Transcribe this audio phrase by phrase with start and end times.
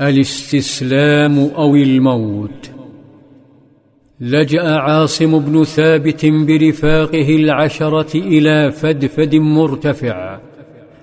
[0.00, 2.70] الاستسلام أو الموت.
[4.20, 10.38] لجأ عاصم بن ثابت برفاقه العشرة إلى فدفد مرتفع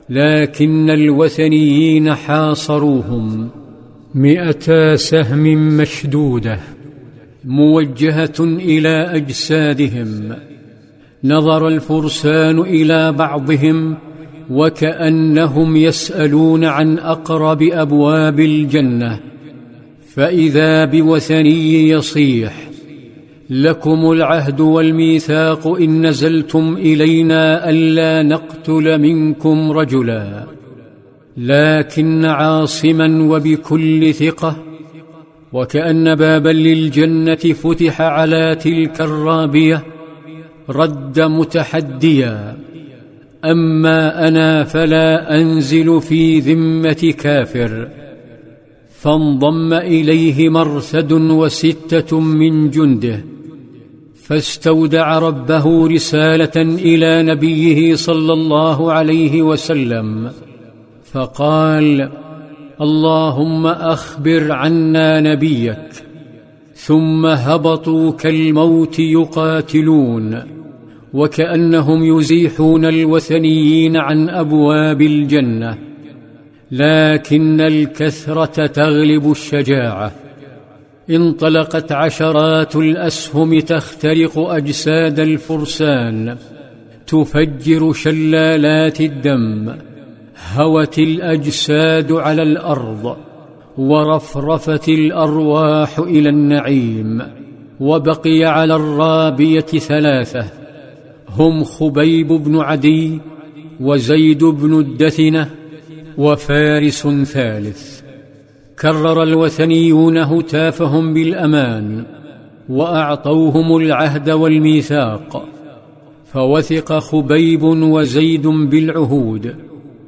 [0.09, 3.49] لكن الوثنيين حاصروهم.
[4.15, 6.59] مئتا سهم مشدودة.
[7.45, 10.35] موجهة إلى أجسادهم.
[11.23, 13.97] نظر الفرسان إلى بعضهم
[14.49, 19.19] وكأنهم يسألون عن أقرب أبواب الجنة
[20.15, 22.69] فإذا بوثني يصيح
[23.49, 30.43] لكم العهد والميثاق إن نزلتم إلينا ألا نقتل منكم رجلا
[31.37, 34.63] لكن عاصما وبكل ثقة
[35.53, 39.83] وكأن بابا للجنة فتح على تلك الرابية
[40.69, 42.57] رد متحديا.
[43.51, 47.87] أما أنا فلا أنزل في ذمة كافر.
[48.89, 53.23] فانضم إليه مرثد وستة من جنده.
[54.15, 60.31] فاستودع ربه رسالة إلى نبيه صلى الله عليه وسلم.
[61.03, 62.09] فقال
[62.81, 65.77] اللهم أخبر عنا نبيك.
[66.75, 70.56] ثم هبطوا كالموت يقاتلون.
[71.17, 75.77] وكأنهم يزيحون الوثنيين عن أبواب الجنة
[76.71, 80.11] لكن الكثرة تغلب الشجاعة.
[81.09, 86.37] انطلقت عشرات الأسهم تخترق أجساد الفرسان
[87.07, 89.73] تفجر شلالات الدم
[90.55, 93.17] هوت الأجساد على الأرض
[93.77, 97.21] ورفرفت الأرواح إلى النعيم
[97.79, 100.66] وبقي على الرابية ثلاثة.
[101.37, 103.19] هم خبيب بن عدي
[103.79, 105.49] وزيد بن الدثنة
[106.17, 108.01] وفارس ثالث.
[108.81, 112.05] كرر الوثنيون هتافهم بالأمان
[112.69, 115.45] وأعطوهم العهد والميثاق.
[116.33, 119.55] فوثق خبيب وزيد بالعهود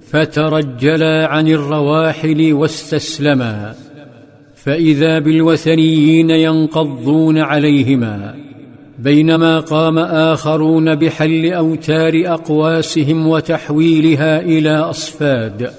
[0.01, 3.75] فترجلا عن الرواحل واستسلما.
[4.55, 8.48] فإذا بالوثنيين ينقضون عليهما
[8.99, 15.71] بينما قام آخرون بحل أوتار أقواسهم وتحويلها إلى أصفاد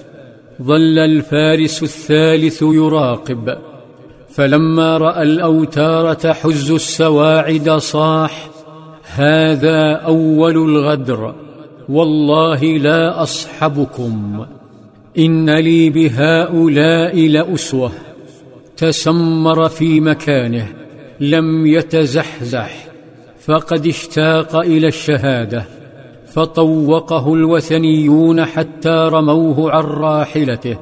[0.62, 3.58] ظل الفارس الثالث يراقب.
[4.28, 8.50] فلما رأى الأوتار تحز السواعد صاح
[9.14, 11.34] هذا أول الغدر
[11.88, 14.44] والله لا أصحبكم
[15.18, 17.92] إن لي بهؤلاء لأسوة
[18.76, 20.66] تسمر في مكانه
[21.20, 22.89] لم يتزحزح.
[23.50, 25.64] فقد اشتاق إلى الشهادة
[26.26, 30.76] فطوقه الوثنيون حتى رموه عن راحلته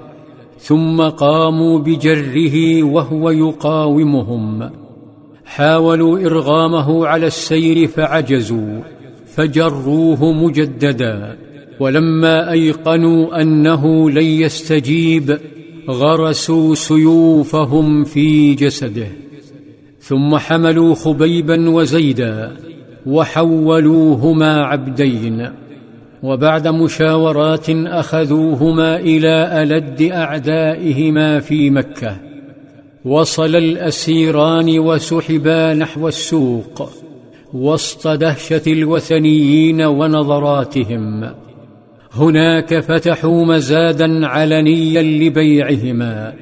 [0.59, 4.71] ثم قاموا بجره وهو يقاومهم.
[5.45, 8.81] حاولوا إرغامه على السير فعجزوا
[9.27, 11.37] فجروه مجددا
[11.81, 15.39] ولما أيقنوا أنه لن يستجيب
[15.89, 19.28] غرسوا سيوفهم في جسده.
[20.09, 22.53] ثم حملوا خبيبا وزيدا
[23.07, 25.51] وحولوهما عبدين
[26.23, 32.17] وبعد مشاورات أخذوهما إلى ألد أعدائهما في مكة
[33.05, 36.91] وصل الأسيران وسحبا نحو السوق
[37.55, 41.31] وسط دهشة الوثنيين ونظراتهم.
[42.13, 46.33] هناك فتحوا مزادا علنيا لبيعهما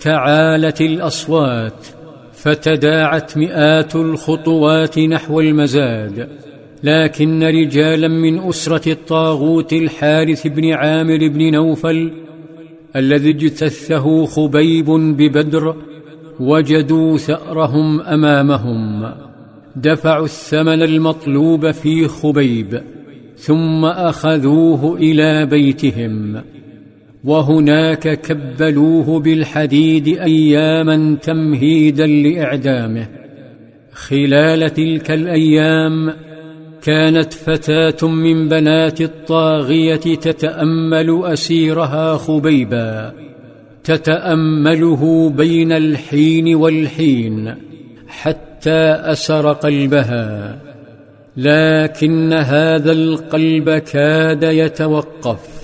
[0.00, 1.86] تعالت الأصوات
[2.44, 6.28] فتداعت مئات الخطوات نحو المزاد
[6.82, 12.12] لكن رجالا من أسرة الطاغوت الحارث بن عامر بن نوفل
[12.96, 15.76] الذي اجتثه خبيب ببدر
[16.40, 19.12] وجدوا ثأرهم أمامهم
[19.76, 22.82] دفعوا الثمن المطلوب في خبيب
[23.36, 26.42] ثم أخذوه إلى بيتهم.
[27.24, 33.06] وهناك كبلوه بالحديد أياما تمهيدا لإعدامه.
[33.92, 36.14] خلال تلك الأيام
[36.82, 43.12] كانت فتاة من بنات الطاغية تتأمل أسيرها خبيبا.
[43.84, 47.54] تتأمله بين الحين والحين
[48.08, 48.80] حتى
[49.12, 50.58] أسر قلبها.
[51.36, 55.63] لكن هذا القلب كاد يتوقف.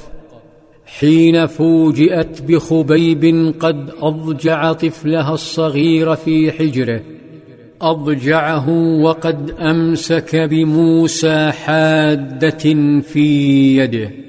[0.99, 7.01] حين فوجئت بخبيب قد أضجع طفلها الصغير في حجره.
[7.83, 8.69] أضجعه
[9.01, 14.20] وقد أمسك بموسى حادة في يده.